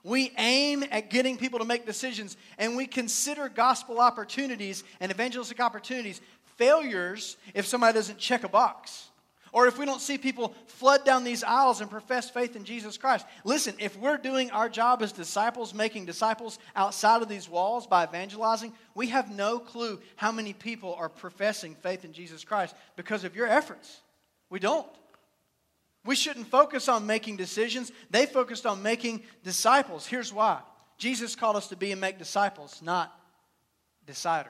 [0.03, 5.59] We aim at getting people to make decisions, and we consider gospel opportunities and evangelistic
[5.59, 6.21] opportunities
[6.57, 9.09] failures if somebody doesn't check a box.
[9.53, 12.97] Or if we don't see people flood down these aisles and profess faith in Jesus
[12.97, 13.25] Christ.
[13.43, 18.03] Listen, if we're doing our job as disciples, making disciples outside of these walls by
[18.03, 23.23] evangelizing, we have no clue how many people are professing faith in Jesus Christ because
[23.23, 24.01] of your efforts.
[24.49, 24.87] We don't.
[26.07, 27.91] We shouldn't focus on making decisions.
[28.09, 30.07] They focused on making disciples.
[30.07, 30.61] Here's why
[30.97, 33.13] Jesus called us to be and make disciples, not
[34.07, 34.47] deciders.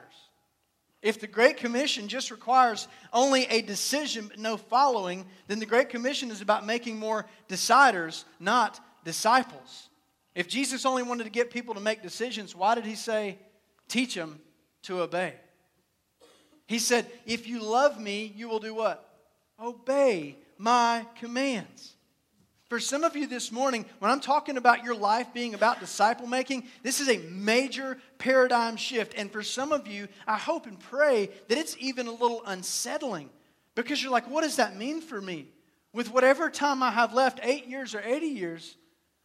[1.02, 5.88] If the Great Commission just requires only a decision but no following, then the Great
[5.88, 9.88] Commission is about making more deciders, not disciples.
[10.36, 13.36] If Jesus only wanted to get people to make decisions, why did he say,
[13.88, 14.40] teach them
[14.82, 15.34] to obey?
[16.66, 19.04] He said, if you love me, you will do what?
[19.60, 21.94] Obey my commands.
[22.68, 26.26] For some of you this morning, when I'm talking about your life being about disciple
[26.26, 29.14] making, this is a major paradigm shift.
[29.16, 33.30] And for some of you, I hope and pray that it's even a little unsettling
[33.74, 35.48] because you're like, what does that mean for me?
[35.94, 38.76] With whatever time I have left, eight years or 80 years,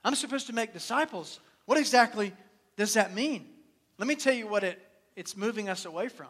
[0.06, 1.42] I'm supposed to make disciples.
[1.66, 2.32] What exactly
[2.78, 3.46] does that mean?
[3.98, 4.82] Let me tell you what it,
[5.18, 6.28] it's moving us away from.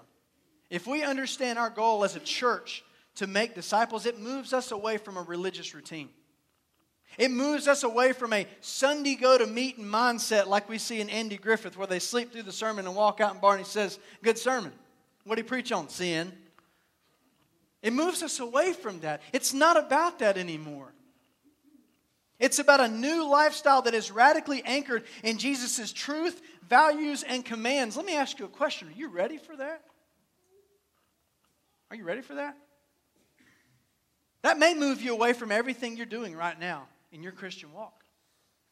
[0.71, 2.83] If we understand our goal as a church
[3.15, 6.09] to make disciples, it moves us away from a religious routine.
[7.17, 11.09] It moves us away from a Sunday go to meeting mindset like we see in
[11.09, 14.37] Andy Griffith, where they sleep through the sermon and walk out, and Barney says, Good
[14.37, 14.71] sermon.
[15.25, 15.89] What did he preach on?
[15.89, 16.33] Sin.
[17.81, 19.21] It moves us away from that.
[19.31, 20.93] It's not about that anymore.
[22.39, 27.95] It's about a new lifestyle that is radically anchored in Jesus' truth, values, and commands.
[27.95, 28.87] Let me ask you a question.
[28.87, 29.81] Are you ready for that?
[31.91, 32.57] Are you ready for that?
[34.43, 38.03] That may move you away from everything you're doing right now in your Christian walk.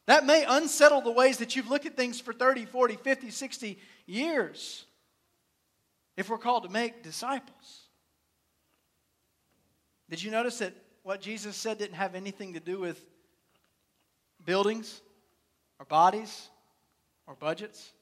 [0.06, 3.78] That may unsettle the ways that you've looked at things for 30, 40, 50, 60
[4.06, 4.84] years
[6.16, 7.80] if we're called to make disciples.
[10.10, 13.02] Did you notice that what Jesus said didn't have anything to do with
[14.44, 15.00] buildings
[15.78, 16.48] or bodies
[17.26, 17.92] or budgets?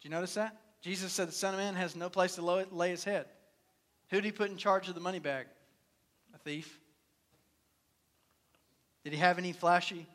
[0.00, 0.56] Did you notice that?
[0.82, 3.26] Jesus said the Son of Man has no place to lay his head.
[4.10, 5.46] Who did he put in charge of the money bag?
[6.48, 6.80] Thief.
[9.04, 10.06] Did he have any flashy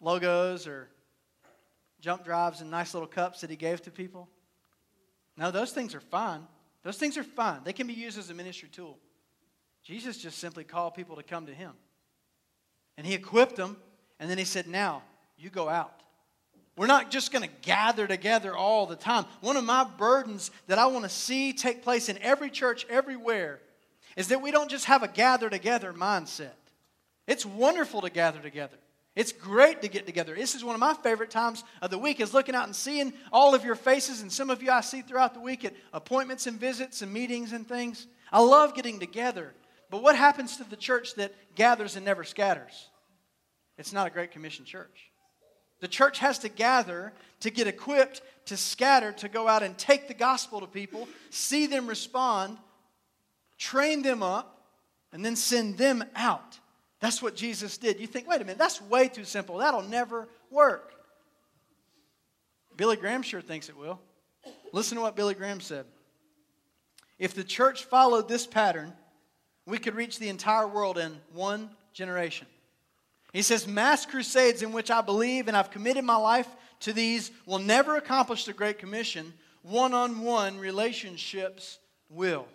[0.00, 0.88] logos or
[2.00, 4.26] jump drives and nice little cups that he gave to people?
[5.36, 6.46] No, those things are fine.
[6.82, 7.60] Those things are fine.
[7.62, 8.96] They can be used as a ministry tool.
[9.82, 11.72] Jesus just simply called people to come to him.
[12.96, 13.76] And he equipped them,
[14.18, 15.02] and then he said, Now,
[15.36, 16.00] you go out.
[16.78, 19.26] We're not just going to gather together all the time.
[19.42, 23.60] One of my burdens that I want to see take place in every church everywhere
[24.16, 26.56] is that we don't just have a gather together mindset.
[27.26, 28.76] It's wonderful to gather together.
[29.14, 30.34] It's great to get together.
[30.34, 33.14] This is one of my favorite times of the week is looking out and seeing
[33.32, 36.46] all of your faces and some of you I see throughout the week at appointments
[36.46, 38.06] and visits and meetings and things.
[38.30, 39.54] I love getting together.
[39.90, 42.90] But what happens to the church that gathers and never scatters?
[43.78, 45.10] It's not a great commission church.
[45.80, 50.08] The church has to gather to get equipped to scatter, to go out and take
[50.08, 52.58] the gospel to people, see them respond,
[53.58, 54.52] train them up,
[55.12, 56.58] and then send them out.
[57.00, 58.00] That's what Jesus did.
[58.00, 59.58] You think, wait a minute, that's way too simple.
[59.58, 60.92] That'll never work.
[62.76, 64.00] Billy Graham sure thinks it will.
[64.72, 65.86] Listen to what Billy Graham said.
[67.18, 68.92] If the church followed this pattern,
[69.64, 72.46] we could reach the entire world in one generation.
[73.32, 76.48] He says, Mass crusades in which I believe and I've committed my life
[76.80, 79.32] to these will never accomplish the Great Commission.
[79.62, 82.46] One on one relationships will.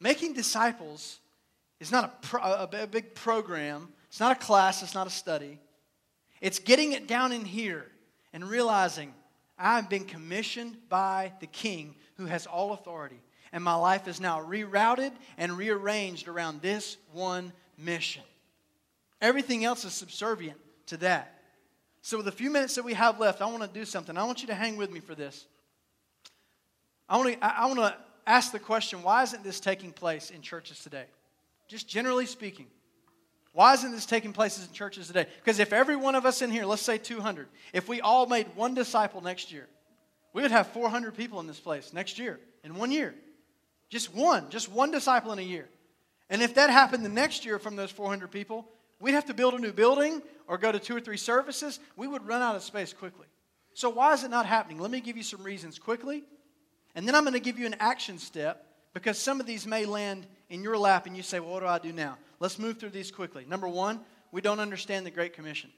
[0.00, 1.18] Making disciples
[1.80, 5.10] is not a, pro, a, a big program, it's not a class, it's not a
[5.10, 5.58] study.
[6.40, 7.86] It's getting it down in here
[8.32, 9.14] and realizing
[9.58, 13.20] I've been commissioned by the King who has all authority.
[13.52, 18.22] And my life is now rerouted and rearranged around this one mission.
[19.20, 21.40] Everything else is subservient to that.
[22.02, 24.18] So, with the few minutes that we have left, I want to do something.
[24.18, 25.46] I want you to hang with me for this.
[27.08, 30.42] I want to, I want to ask the question why isn't this taking place in
[30.42, 31.04] churches today?
[31.68, 32.66] Just generally speaking.
[33.52, 35.26] Why isn't this taking place in churches today?
[35.38, 38.48] Because if every one of us in here, let's say 200, if we all made
[38.56, 39.68] one disciple next year,
[40.32, 43.14] we would have 400 people in this place next year, in one year.
[43.88, 45.68] Just one, just one disciple in a year.
[46.28, 48.66] And if that happened the next year from those 400 people,
[48.98, 51.78] we'd have to build a new building or go to two or three services.
[51.96, 53.26] We would run out of space quickly.
[53.74, 54.80] So, why is it not happening?
[54.80, 56.24] Let me give you some reasons quickly.
[56.94, 59.84] And then I'm going to give you an action step because some of these may
[59.84, 62.16] land in your lap and you say, well, what do I do now?
[62.40, 63.44] Let's move through these quickly.
[63.48, 65.70] Number one, we don't understand the Great Commission.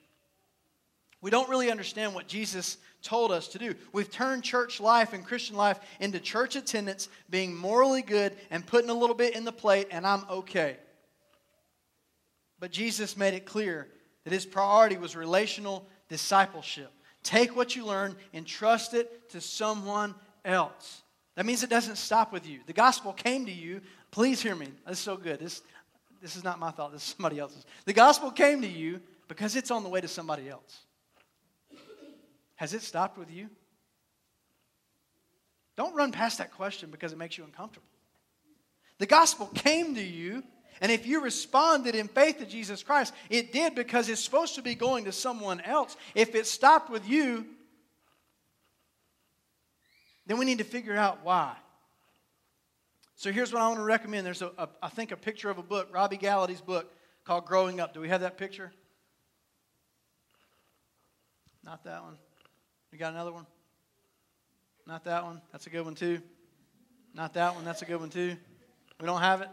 [1.22, 3.74] We don't really understand what Jesus told us to do.
[3.92, 8.90] We've turned church life and Christian life into church attendance, being morally good, and putting
[8.90, 10.76] a little bit in the plate, and I'm okay.
[12.60, 13.88] But Jesus made it clear
[14.24, 16.92] that his priority was relational discipleship.
[17.22, 21.02] Take what you learn and trust it to someone else.
[21.36, 22.60] That means it doesn't stop with you.
[22.66, 23.82] The gospel came to you.
[24.10, 24.68] Please hear me.
[24.86, 25.38] This is so good.
[25.38, 25.62] This,
[26.20, 27.64] this is not my thought, this is somebody else's.
[27.84, 30.80] The gospel came to you because it's on the way to somebody else.
[32.56, 33.50] Has it stopped with you?
[35.76, 37.86] Don't run past that question because it makes you uncomfortable.
[38.98, 40.42] The gospel came to you,
[40.80, 44.62] and if you responded in faith to Jesus Christ, it did because it's supposed to
[44.62, 45.98] be going to someone else.
[46.14, 47.44] If it stopped with you,
[50.26, 51.54] then we need to figure out why.
[53.14, 54.26] So here's what I want to recommend.
[54.26, 56.92] There's, a, a, I think, a picture of a book, Robby Gallaty's book
[57.24, 57.94] called Growing Up.
[57.94, 58.72] Do we have that picture?
[61.64, 62.18] Not that one.
[62.92, 63.46] We got another one?
[64.86, 65.40] Not that one.
[65.50, 66.20] That's a good one, too.
[67.14, 67.64] Not that one.
[67.64, 68.36] That's a good one, too.
[69.00, 69.48] We don't have it?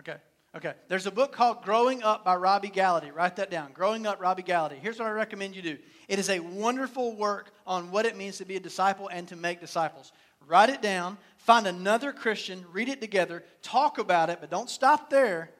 [0.00, 0.16] Okay.
[0.58, 0.74] Okay.
[0.88, 3.14] There's a book called Growing Up by Robby Gallaty.
[3.14, 3.70] Write that down.
[3.72, 4.76] Growing Up, Robby Gallaty.
[4.80, 8.38] Here's what I recommend you do it is a wonderful work on what it means
[8.38, 10.10] to be a disciple and to make disciples.
[10.48, 11.16] Write it down.
[11.36, 12.64] Find another Christian.
[12.72, 13.44] Read it together.
[13.62, 15.50] Talk about it, but don't stop there.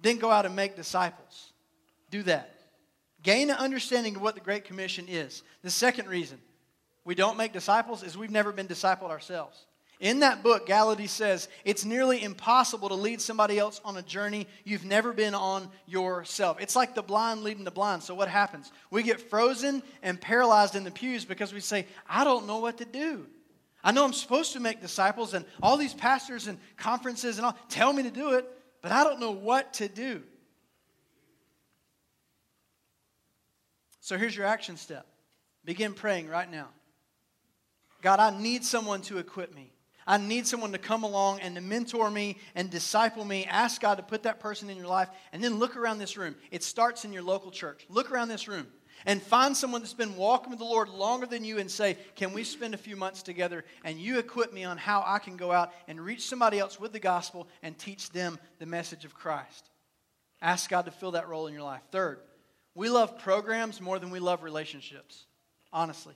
[0.00, 1.52] Then go out and make disciples.
[2.10, 2.54] Do that.
[3.22, 5.42] Gain an understanding of what the Great Commission is.
[5.60, 6.38] The second reason
[7.04, 9.66] we don't make disciples is we've never been discipled ourselves.
[9.98, 14.46] In that book, Gallaty says it's nearly impossible to lead somebody else on a journey
[14.64, 16.58] you've never been on yourself.
[16.60, 18.02] It's like the blind leading the blind.
[18.02, 18.70] So, what happens?
[18.90, 22.78] We get frozen and paralyzed in the pews because we say, I don't know what
[22.78, 23.26] to do.
[23.82, 27.56] I know I'm supposed to make disciples, and all these pastors and conferences and all
[27.70, 28.46] tell me to do it,
[28.82, 30.22] but I don't know what to do.
[34.00, 35.06] So here's your action step
[35.64, 36.68] begin praying right now.
[38.02, 39.72] God, I need someone to equip me.
[40.06, 43.44] I need someone to come along and to mentor me and disciple me.
[43.46, 45.08] Ask God to put that person in your life.
[45.32, 46.36] And then look around this room.
[46.50, 47.86] It starts in your local church.
[47.88, 48.68] Look around this room
[49.04, 52.32] and find someone that's been walking with the Lord longer than you and say, Can
[52.32, 55.52] we spend a few months together and you equip me on how I can go
[55.52, 59.70] out and reach somebody else with the gospel and teach them the message of Christ?
[60.40, 61.82] Ask God to fill that role in your life.
[61.90, 62.20] Third,
[62.74, 65.26] we love programs more than we love relationships,
[65.72, 66.14] honestly.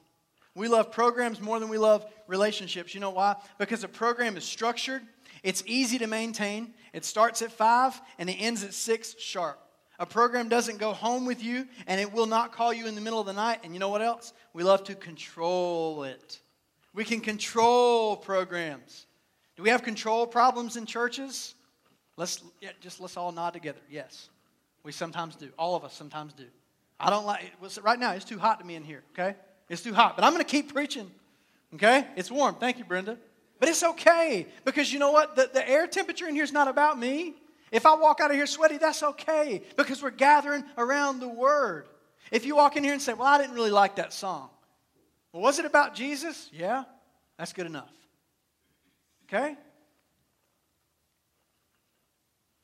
[0.61, 2.93] We love programs more than we love relationships.
[2.93, 3.35] You know why?
[3.57, 5.01] Because a program is structured,
[5.43, 9.59] it's easy to maintain, it starts at 5 and it ends at 6 sharp.
[9.99, 13.01] A program doesn't go home with you and it will not call you in the
[13.01, 13.61] middle of the night.
[13.65, 14.35] And you know what else?
[14.53, 16.41] We love to control it.
[16.93, 19.07] We can control programs.
[19.57, 21.55] Do we have control problems in churches?
[22.19, 23.81] Let's yeah, just let's all nod together.
[23.89, 24.29] Yes.
[24.83, 25.49] We sometimes do.
[25.59, 26.49] All of us sometimes do.
[26.99, 27.51] I don't like.
[27.83, 29.37] Right now, it's too hot to me in here, okay?
[29.71, 30.17] It's too hot.
[30.17, 31.11] But I'm going to keep preaching,
[31.75, 32.07] okay?
[32.17, 32.57] It's warm.
[32.57, 33.17] Thank you, Brenda.
[33.61, 35.37] But it's okay because you know what?
[35.37, 37.37] The, the air temperature in here is not about me.
[37.71, 41.87] If I walk out of here sweaty, that's okay because we're gathering around the Word.
[42.33, 44.51] If you walk in here and say, Well, I didn't really like that song.
[45.33, 46.51] Well, was it about Jesus?
[46.53, 46.85] Yeah,
[47.39, 47.93] that's good enough.
[49.29, 49.57] Okay?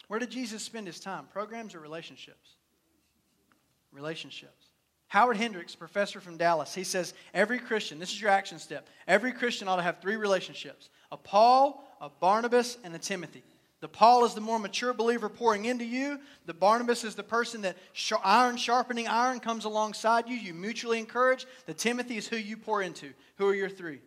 [0.08, 1.26] Where did Jesus spend his time?
[1.32, 2.56] Programs or relationships?
[3.92, 4.65] Relationships.
[5.08, 9.32] Howard Hendricks, professor from Dallas, he says every Christian, this is your action step, every
[9.32, 13.44] Christian ought to have three relationships a Paul, a Barnabas, and a Timothy.
[13.80, 16.18] The Paul is the more mature believer pouring into you.
[16.46, 17.76] The Barnabas is the person that
[18.24, 20.34] iron sharpening iron comes alongside you.
[20.34, 21.46] You mutually encourage.
[21.66, 23.12] The Timothy is who you pour into.
[23.36, 24.00] Who are your three?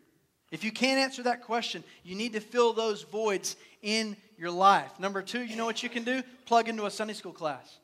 [0.52, 5.00] If you can't answer that question, you need to fill those voids in your life.
[5.00, 6.24] Number two, you know what you can do?
[6.45, 7.79] Plug into a Sunday school class.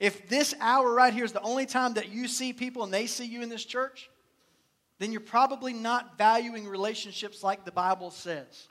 [0.00, 3.06] If this hour right here is the only time that you see people and they
[3.06, 4.10] see you in this church,
[4.98, 8.68] then you're probably not valuing relationships like the Bible says.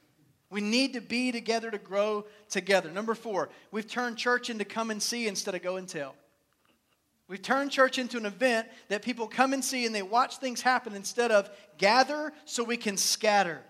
[0.49, 2.91] We need to be together to grow together.
[2.91, 6.15] Number four, we've turned church into come and see instead of go and tell.
[7.27, 10.61] We've turned church into an event that people come and see and they watch things
[10.61, 13.61] happen instead of gather so we can scatter.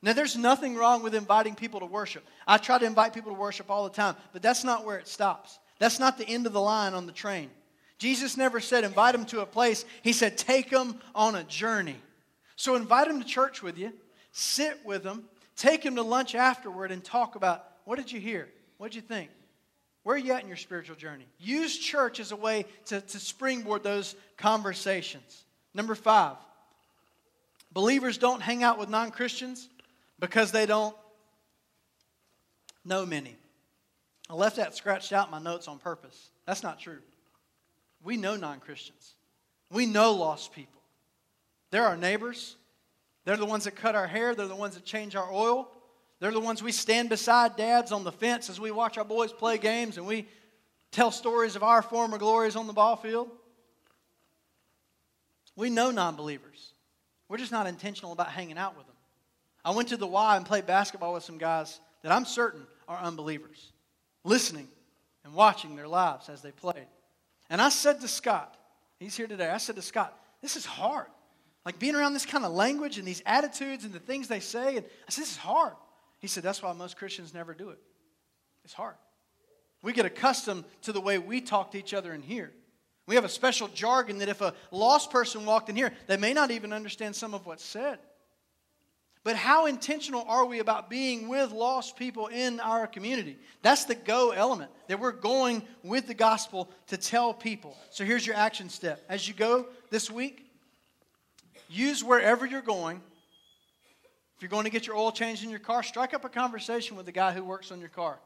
[0.00, 2.24] Now, there's nothing wrong with inviting people to worship.
[2.46, 5.06] I try to invite people to worship all the time, but that's not where it
[5.06, 5.58] stops.
[5.82, 7.50] That's not the end of the line on the train.
[7.98, 11.96] Jesus never said invite them to a place, He said take them on a journey.
[12.54, 13.92] So invite them to church with you,
[14.30, 15.24] sit with them,
[15.56, 18.48] take them to lunch afterward, and talk about what did you hear?
[18.78, 19.30] What did you think?
[20.04, 21.26] Where are you at in your spiritual journey?
[21.40, 25.42] Use church as a way to, to springboard those conversations.
[25.74, 26.36] Number five,
[27.72, 29.68] believers don't hang out with non Christians
[30.20, 30.94] because they don't
[32.84, 33.34] know many.
[34.28, 36.30] I left that scratched out my notes on purpose.
[36.46, 36.98] That's not true.
[38.02, 39.14] We know non Christians,
[39.70, 40.80] we know lost people.
[41.70, 42.56] They're our neighbors,
[43.24, 45.68] they're the ones that cut our hair, they're the ones that change our oil.
[46.22, 49.32] They're the ones we stand beside dads on the fence as we watch our boys
[49.32, 50.28] play games and we
[50.92, 53.28] tell stories of our former glories on the ball field.
[55.56, 56.74] We know non believers.
[57.28, 58.94] We're just not intentional about hanging out with them.
[59.64, 62.98] I went to the Y and played basketball with some guys that I'm certain are
[62.98, 63.71] unbelievers,
[64.24, 64.68] listening
[65.24, 66.86] and watching their lives as they played.
[67.50, 68.56] And I said to Scott,
[68.98, 71.06] he's here today, I said to Scott, this is hard.
[71.64, 74.76] Like being around this kind of language and these attitudes and the things they say.
[74.76, 75.74] And I said, this is hard.
[76.22, 77.78] He said, That's why most Christians never do it.
[78.64, 78.94] It's hard.
[79.82, 82.52] We get accustomed to the way we talk to each other in here.
[83.08, 86.32] We have a special jargon that if a lost person walked in here, they may
[86.32, 87.98] not even understand some of what's said.
[89.24, 93.38] But how intentional are we about being with lost people in our community?
[93.62, 97.76] That's the go element, that we're going with the gospel to tell people.
[97.90, 99.04] So here's your action step.
[99.08, 100.44] As you go this week,
[101.68, 103.00] use wherever you're going
[104.42, 106.96] if you're going to get your oil changed in your car, strike up a conversation
[106.96, 108.18] with the guy who works on your car.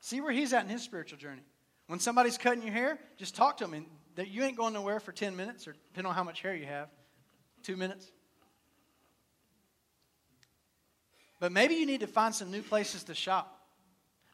[0.00, 1.42] See where he's at in his spiritual journey.
[1.86, 3.74] When somebody's cutting your hair, just talk to him.
[3.74, 3.86] And
[4.26, 6.88] you ain't going nowhere for 10 minutes, or depending on how much hair you have,
[7.62, 8.10] two minutes.
[11.40, 13.56] But maybe you need to find some new places to shop.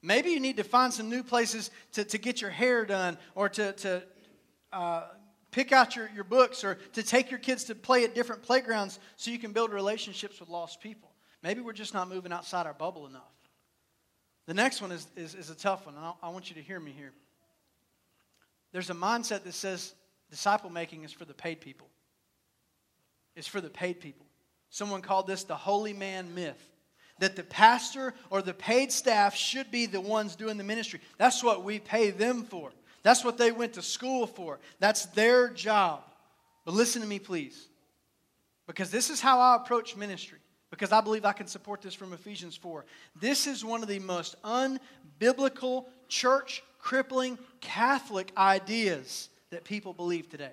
[0.03, 3.49] Maybe you need to find some new places to, to get your hair done or
[3.49, 4.03] to, to
[4.73, 5.05] uh,
[5.53, 8.99] pick out your, your books or to take your kids to play at different playgrounds
[9.17, 11.11] so you can build relationships with lost people.
[11.43, 13.23] Maybe we're just not moving outside our bubble enough.
[14.47, 16.79] The next one is, is, is a tough one, and I want you to hear
[16.79, 17.13] me here.
[18.73, 19.95] There's a mindset that says
[20.31, 21.89] disciple making is for the paid people.
[23.35, 24.27] It's for the paid people.
[24.71, 26.76] Someone called this the holy man myth
[27.19, 31.01] that the pastor or the paid staff should be the ones doing the ministry.
[31.19, 32.73] That's what we pay them for.
[33.03, 34.59] That's what they went to school for.
[34.81, 36.03] That's their job.
[36.65, 37.69] But listen to me, please,
[38.67, 40.39] because this is how I approach ministry
[40.71, 42.85] because I believe I can support this from Ephesians 4.
[43.21, 50.53] This is one of the most unbiblical, church crippling Catholic ideas that people believe today.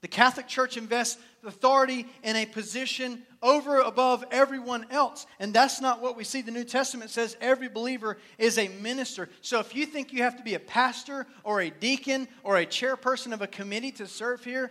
[0.00, 5.26] The Catholic Church invests authority in a position over above everyone else.
[5.40, 6.40] And that's not what we see.
[6.40, 9.28] The New Testament says every believer is a minister.
[9.40, 12.66] So if you think you have to be a pastor or a deacon or a
[12.66, 14.70] chairperson of a committee to serve here,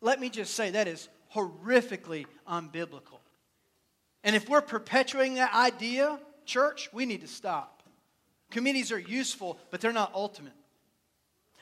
[0.00, 3.18] let me just say that is horrifically unbiblical.
[4.22, 7.82] And if we're perpetuating that idea, church, we need to stop.
[8.50, 10.54] Committees are useful, but they're not ultimate.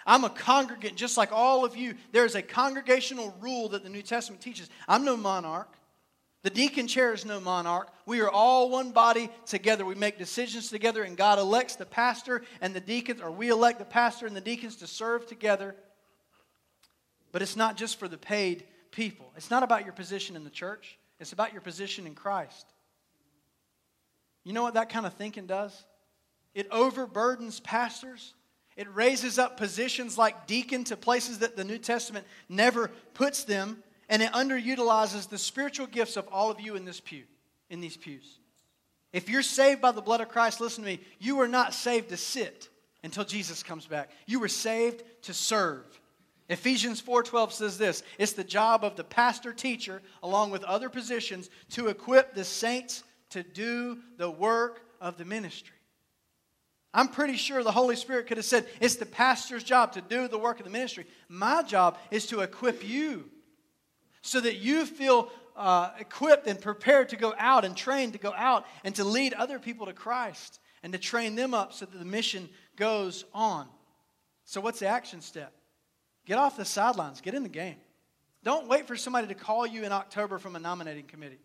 [0.07, 1.95] I'm a congregant just like all of you.
[2.13, 4.71] There's a congregational rule that the New Testament teaches.
[4.87, 5.73] I'm no monarch.
[6.45, 7.93] The deacon chair is no monarch.
[8.07, 9.85] We are all one body together.
[9.85, 13.81] We make decisions together, and God elects the pastor and the deacons, or we elect
[13.81, 15.75] the pastor and the deacons to serve together.
[17.33, 20.51] But it's not just for the paid people, it's not about your position in the
[20.51, 20.99] church.
[21.19, 22.67] It's about your position in Christ.
[24.45, 25.85] You know what that kind of thinking does?
[26.55, 28.35] It overburdens pastors.
[28.77, 33.83] It raises up positions like deacon to places that the New Testament never puts them,
[34.09, 37.25] and it underutilizes the spiritual gifts of all of you in this pew,
[37.71, 38.39] in these pews.
[39.13, 42.11] If you're saved by the blood of Christ, listen to me, you are not saved
[42.11, 42.69] to sit
[43.03, 44.11] until Jesus comes back.
[44.27, 45.85] You were saved to serve.
[46.49, 51.51] Ephesians 4:12 says this, it's the job of the pastor teacher along with other positions
[51.71, 55.76] to equip the saints to do the work of the ministry.
[56.97, 60.29] I'm pretty sure the Holy Spirit could have said, It's the pastor's job to do
[60.29, 61.05] the work of the ministry.
[61.29, 63.29] My job is to equip you
[64.23, 68.33] so that you feel uh, equipped and prepared to go out and trained to go
[68.35, 71.99] out and to lead other people to Christ and to train them up so that
[71.99, 73.69] the mission goes on.
[74.47, 75.53] So, what's the action step?
[76.25, 77.77] Get off the sidelines, get in the game.
[78.43, 81.41] Don't wait for somebody to call you in October from a nominating committee.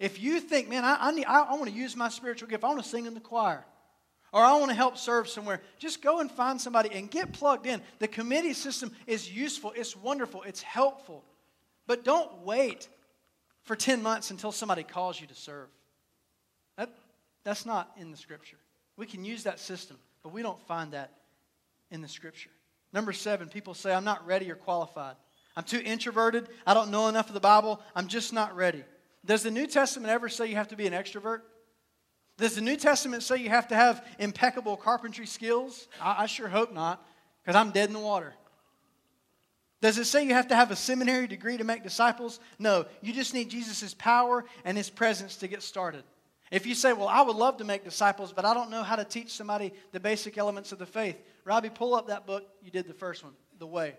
[0.00, 2.64] If you think, man, I, I, need, I, I want to use my spiritual gift,
[2.64, 3.64] I want to sing in the choir,
[4.32, 7.66] or I want to help serve somewhere, just go and find somebody and get plugged
[7.66, 7.80] in.
[7.98, 11.24] The committee system is useful, it's wonderful, it's helpful.
[11.86, 12.88] But don't wait
[13.62, 15.68] for 10 months until somebody calls you to serve.
[16.76, 16.90] That,
[17.44, 18.58] that's not in the scripture.
[18.96, 21.12] We can use that system, but we don't find that
[21.90, 22.50] in the scripture.
[22.92, 25.16] Number seven, people say, I'm not ready or qualified.
[25.56, 26.48] I'm too introverted.
[26.66, 27.80] I don't know enough of the Bible.
[27.94, 28.84] I'm just not ready.
[29.24, 31.40] Does the New Testament ever say you have to be an extrovert?
[32.38, 35.88] Does the New Testament say you have to have impeccable carpentry skills?
[36.00, 37.04] I, I sure hope not,
[37.42, 38.32] because I'm dead in the water.
[39.80, 42.40] Does it say you have to have a seminary degree to make disciples?
[42.58, 46.04] No, you just need Jesus' power and his presence to get started.
[46.50, 48.96] If you say, Well, I would love to make disciples, but I don't know how
[48.96, 52.44] to teach somebody the basic elements of the faith, Robbie, pull up that book.
[52.62, 53.94] You did the first one, The Way.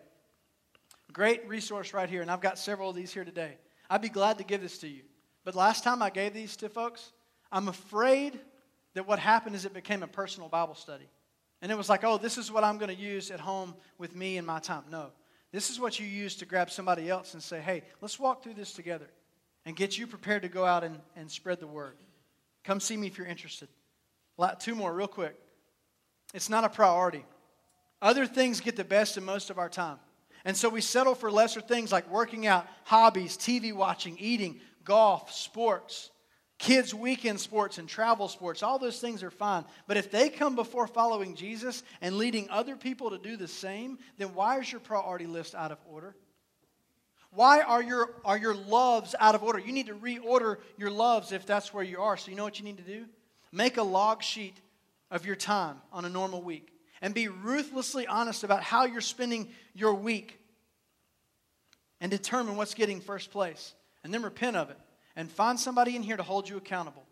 [1.12, 3.58] Great resource right here, and I've got several of these here today.
[3.90, 5.02] I'd be glad to give this to you.
[5.44, 7.12] But last time I gave these to folks,
[7.52, 8.40] I'm afraid
[8.94, 11.10] that what happened is it became a personal Bible study.
[11.62, 14.16] And it was like, oh, this is what I'm going to use at home with
[14.16, 14.84] me and my time.
[14.90, 15.08] No.
[15.52, 18.54] This is what you use to grab somebody else and say, hey, let's walk through
[18.54, 19.10] this together
[19.66, 21.96] and get you prepared to go out and, and spread the word.
[22.64, 23.68] Come see me if you're interested.
[24.60, 25.36] Two more, real quick.
[26.34, 27.26] It's not a priority.
[28.02, 29.98] Other things get the best and most of our time.
[30.46, 35.34] And so we settle for lesser things like working out, hobbies, TV watching, eating, golf,
[35.34, 36.12] sports,
[36.60, 38.62] kids' weekend sports, and travel sports.
[38.62, 39.64] All those things are fine.
[39.88, 43.98] But if they come before following Jesus and leading other people to do the same,
[44.18, 46.16] then why is your priority list out of order?
[47.32, 49.60] Why are your, are your loves out of order?
[49.60, 52.18] You need to reorder your loves if that's where you are.
[52.18, 53.06] So, you know what you need to do?
[53.52, 54.60] Make a log sheet
[55.10, 56.68] of your time on a normal week
[57.02, 60.40] and be ruthlessly honest about how you're spending your week
[62.02, 64.78] and determine what's getting first place and then repent of it
[65.20, 67.04] and find somebody in here to hold you accountable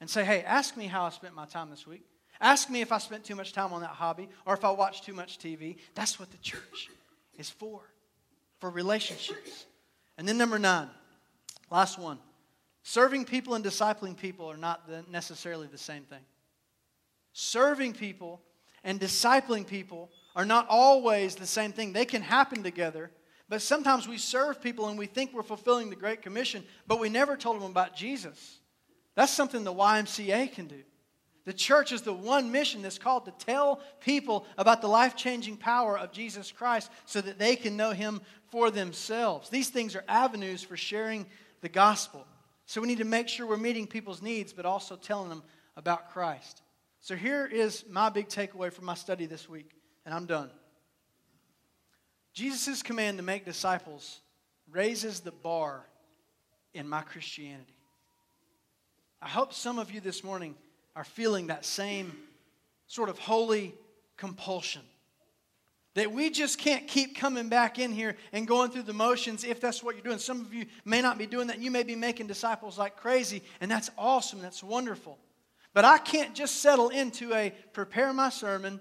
[0.00, 2.02] and say, hey, ask me how I spent my time this week.
[2.40, 5.04] Ask me if I spent too much time on that hobby or if I watched
[5.04, 5.76] too much TV.
[5.94, 6.88] That's what the church
[7.36, 7.82] is for,
[8.60, 9.66] for relationships.
[10.16, 10.88] And then number nine,
[11.70, 12.18] last one.
[12.82, 16.24] Serving people and discipling people are not necessarily the same thing.
[17.34, 18.40] Serving people
[18.84, 21.92] and discipling people are not always the same thing.
[21.92, 23.10] They can happen together,
[23.48, 27.08] but sometimes we serve people and we think we're fulfilling the Great Commission, but we
[27.08, 28.58] never told them about Jesus.
[29.14, 30.82] That's something the YMCA can do.
[31.44, 35.58] The church is the one mission that's called to tell people about the life changing
[35.58, 39.50] power of Jesus Christ so that they can know Him for themselves.
[39.50, 41.26] These things are avenues for sharing
[41.60, 42.26] the gospel.
[42.64, 45.42] So we need to make sure we're meeting people's needs, but also telling them
[45.76, 46.62] about Christ.
[47.00, 49.70] So here is my big takeaway from my study this week,
[50.06, 50.50] and I'm done.
[52.34, 54.20] Jesus' command to make disciples
[54.70, 55.86] raises the bar
[56.74, 57.72] in my Christianity.
[59.22, 60.56] I hope some of you this morning
[60.96, 62.14] are feeling that same
[62.88, 63.72] sort of holy
[64.16, 64.82] compulsion.
[65.94, 69.60] That we just can't keep coming back in here and going through the motions if
[69.60, 70.18] that's what you're doing.
[70.18, 71.60] Some of you may not be doing that.
[71.60, 74.42] You may be making disciples like crazy, and that's awesome.
[74.42, 75.18] That's wonderful.
[75.72, 78.80] But I can't just settle into a prepare my sermon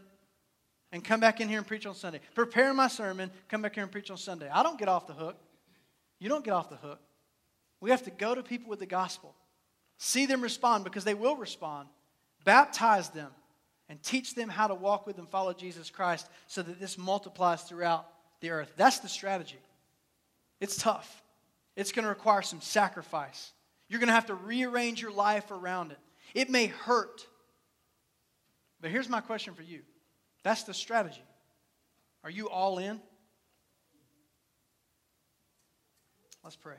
[0.93, 2.21] and come back in here and preach on Sunday.
[2.35, 4.47] Prepare my sermon, come back here and preach on Sunday.
[4.47, 5.35] I don't get off the hook.
[6.19, 7.01] You don't get off the hook.
[7.81, 9.35] We have to go to people with the gospel,
[9.97, 11.89] see them respond because they will respond,
[12.45, 13.31] baptize them,
[13.89, 17.63] and teach them how to walk with and follow Jesus Christ so that this multiplies
[17.63, 18.07] throughout
[18.39, 18.71] the earth.
[18.77, 19.59] That's the strategy.
[20.61, 21.21] It's tough,
[21.75, 23.51] it's going to require some sacrifice.
[23.89, 25.99] You're going to have to rearrange your life around it.
[26.33, 27.27] It may hurt.
[28.79, 29.81] But here's my question for you
[30.43, 31.23] that's the strategy.
[32.23, 32.99] Are you all in?
[36.43, 36.75] Let's pray.